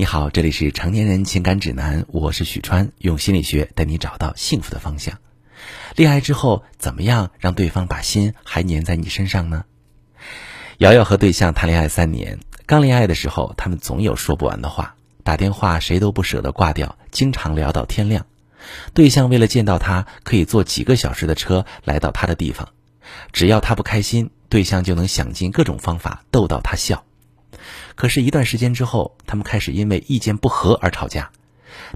[0.00, 5.18] 你好，这里是成年人情感指南，我是许川，用心理学带你找到幸福的方向。
[5.94, 9.66] 恋爱之后，怎么样让对方把心还粘在你身上呢？
[10.78, 18.24] 瑶瑶和对象谈恋爱三年，刚恋爱的时候，他们总有说不完的话，打电话谁都不舍得挂掉，经常聊到天亮。
[18.94, 22.70] 对象为了见到他，可以坐几个小时的车来到他的地方，
[23.32, 27.04] 只要他不开心，对象就能想尽各种方法逗到他笑。
[28.00, 31.30] 可是，一段时间之后，他们开始因为意见不合而吵架，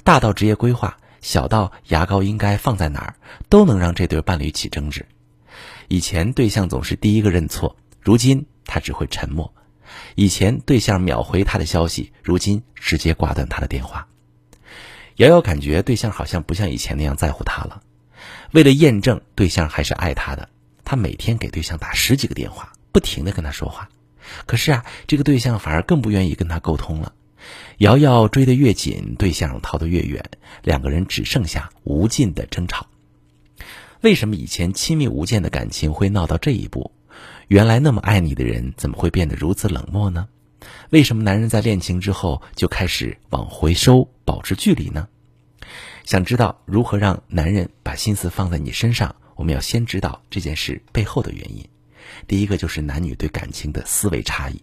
[0.03, 3.15] 大到职业规划，小到牙膏应该放在哪儿，
[3.49, 5.07] 都能让这对伴侣起争执。
[5.89, 9.51] 以前对象总是第一个认错，如今他只会沉默；
[10.15, 14.07] 以前对象秒回他的消息，如今直接挂断他的电话。
[15.17, 17.81] 瑶瑶感觉对象好像不像以前那样在乎她了。
[18.53, 20.51] 为了验证对象还是爱她的，
[20.85, 23.89] 她每天给对象打十几个电话，不停的跟他说话。
[24.47, 27.15] 可是啊，这个对象反而更不愿意跟他沟通了。
[27.79, 30.31] 瑶瑶追得越紧，对象逃得越远，
[30.63, 32.87] 两个人只剩下无尽的争吵。
[34.01, 36.93] 为什么以前亲密无间的感情会闹到这一步？
[37.49, 40.29] 原来那么爱你的人，怎么会变得如此冷漠呢？
[40.91, 45.09] 为什么男人在恋情之后就开始往回收，保持距离呢？
[46.05, 51.67] 想知道如何让男人把心思放在你身上，我们要先知道这件事背后的原因。
[52.27, 54.63] 第一个就是男女对感情的思维差异，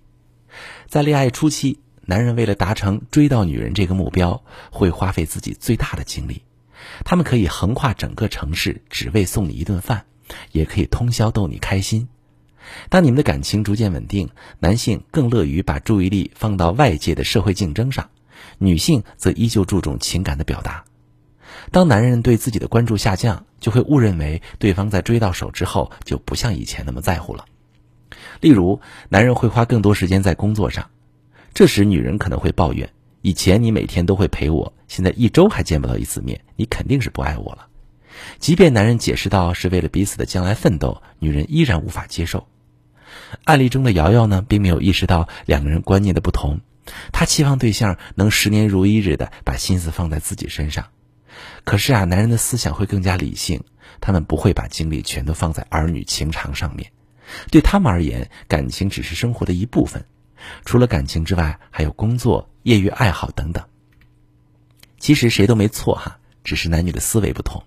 [0.87, 6.43] 在恋爱初期，男人为了达成追到女人这个目标，会花费自己最大的精力。
[7.05, 10.05] 他们可以横跨整个城市，只为送你一顿饭，
[10.51, 12.07] 也可以通宵逗你开心。
[12.89, 18.09] 当你们的感情逐渐稳定，男性更乐于把注意力放到外界的社会竞争上，
[18.57, 20.83] 女性则依旧注重情感的表达。
[21.71, 27.45] 当男人对自己的关注下降，就会误认为对方在追到手之后就不像以前那么在乎了。
[28.39, 30.89] 例如，男人会花更多时间在工作上，
[31.53, 32.89] 这时女人可能会抱怨
[33.21, 37.67] ：“以前你每天都会陪我，现在一周还见不到一次面，你肯定是不爱我了。”
[38.37, 42.47] 即便男人解释到是为了彼此的将来奋斗，女人依然无法接受。
[43.45, 46.59] 案例中的瑶瑶呢，并没有意识到两个人观念的不同，
[47.13, 50.87] 她期望对象能十年如一日的把心思放在自己身上。
[51.63, 53.63] 可是啊，男人的思想会更加理性，
[53.99, 56.91] 他们不会把精力全都放在儿女情长上面。
[57.49, 60.05] 对他们而言，感情只是生活的一部分，
[60.65, 63.63] 除了感情之外，还有工作、业余爱好等等。
[64.99, 67.63] 其实谁都没错哈，只是男女的思维不同。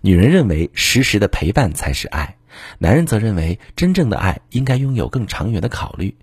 [0.00, 2.36] 女人认为时时的陪伴才是爱，
[2.78, 6.16] 男人则认为真正的爱应该拥有更长远的考虑。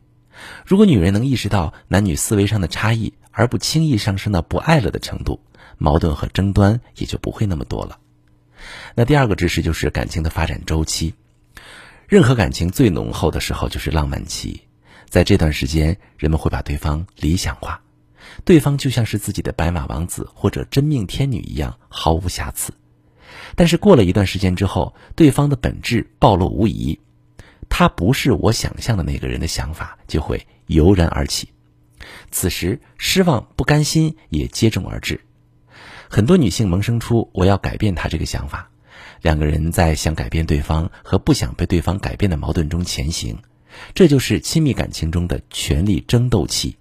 [0.65, 5.39] 如果女人能意识到男女思维上的差异，而不轻易上升到不爱了的程度。
[5.79, 7.99] 矛盾和争端也就不会那么多了。
[8.95, 11.13] 那第二个知识就是感情的发展周期。
[12.07, 14.61] 任何感情最浓厚的时候就是浪漫期，
[15.07, 17.81] 在这段时间，人们会把对方理想化，
[18.43, 22.73] 对方就像是自己的白马王子或者真命天女一样毫无瑕疵。
[23.55, 26.99] 但是过了一段时间之后，对方的本质暴露无遗，
[27.77, 31.49] 他不是我想象的那个人的想法就会油然而起，
[32.31, 35.21] 此时失望、不甘心也接踵而至。
[36.09, 38.71] 很多女性萌生出我要改变他这个想法，
[39.21, 43.37] 两个人在想改变对方和不想被对方改变的矛盾中前行，
[43.93, 46.79] 这就是亲密感情中的权力争斗期。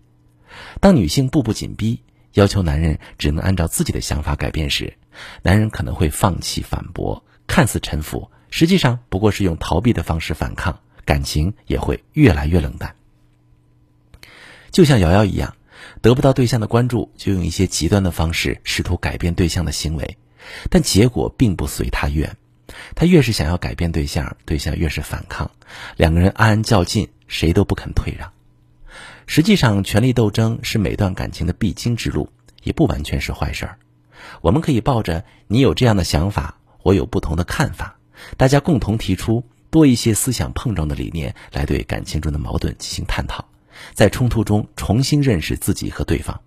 [0.81, 2.01] 当女性步步紧逼，
[2.33, 4.97] 要求男人只能按照自己的想法改变时，
[5.43, 12.95] 男人可能会放弃反驳，看似臣服，实际上不过是用逃避的方式反抗，感情也会越来越冷淡。
[14.71, 15.57] 就像瑶瑶一样。
[16.01, 20.17] 得不到对象的关注，就用一些极端的方式试图改变对象的行为，
[20.69, 22.37] 但结果并不随他愿。
[22.95, 25.51] 他越是想要改变对象，对象越是反抗，
[25.97, 28.33] 两个人暗暗较劲，谁都不肯退让。
[29.27, 32.31] 实际上，权力斗争是每段感情的必经之路，
[32.63, 33.79] 也不完全是坏事儿。
[34.41, 37.99] 我们可以抱着你有这样的想法，我有不同的看法，
[38.37, 39.45] 大家共同提出
[39.77, 43.45] 多一些思想碰撞的理念，来对感情中的矛盾进行探讨。
[43.93, 46.41] 在冲突中重新认识自己和对方。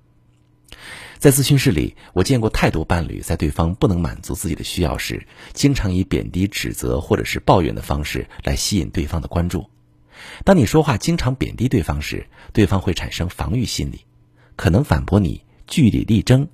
[1.19, 9.69] 在咨询室里，我见过太多伴侣在对方不能满足自己的需要时，经常以贬低、指责或者是抱怨的方式来吸引对方的关注。
[10.43, 14.05] 当你说话经常贬低对方时，对方会产生防御心理，
[14.55, 16.47] 可能反驳你、据理力争，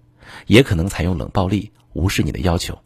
[0.45, 2.77] 也可能采用冷暴力、无视你的要求。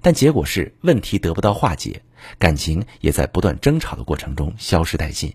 [0.00, 2.02] 但结果是问题得不到化解，
[2.38, 5.34] 感情也在不断争吵的过程中消失殆尽。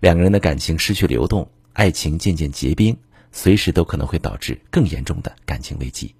[0.00, 2.96] 两个人的感情失去流动，爱情渐渐结冰，
[3.32, 6.14] 随时都可能会导致更严重的感情危机。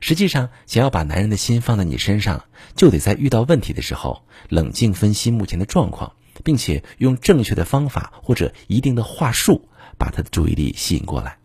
[0.00, 2.44] 实际上，想要把男人的心放在你身上，
[2.76, 6.12] 就得在遇到问题的时候，冷静分析目前的状况，
[6.44, 11.38] 并且用正确的方法或者一定的话术，把他的注意力吸引过来。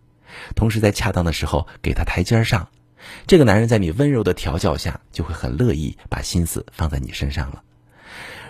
[0.55, 2.69] 同时在恰当的时候给他台阶上，
[3.25, 7.63] 这个男人在你温柔的调教下，就会很乐意把心思放在你身上了。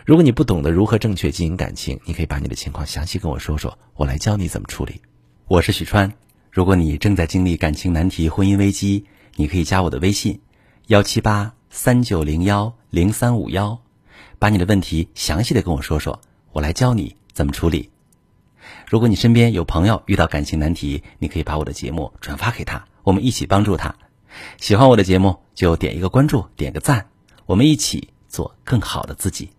[0.06, 5.02] 如果你不懂得如何正确经营感情，你可以把你的情况详细跟我说说，我来教你怎么处理。
[5.48, 6.12] 我是许川，
[6.50, 9.06] 如果你正在经历感情难题、婚姻危机，
[9.36, 10.40] 你可以加我的微信：
[10.88, 13.82] 幺七八三九零幺零三五幺，
[14.40, 16.22] 把你的问题详细的跟我说说，
[16.54, 17.90] 我来教你怎么处理。
[18.90, 23.94] 如果你身边有朋友遇到感情难题，你可以把我的节目转发给他，我们一起帮助他。
[24.60, 27.08] 喜欢我的节目就点一个关注，点个赞，
[27.46, 29.50] 我们一起做更好的自己。